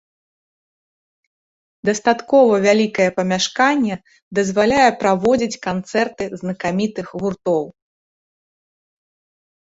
[1.89, 3.95] Дастаткова вялікае памяшканне
[4.39, 7.63] дазваляе праводзіць канцэрты знакамітых гуртоў.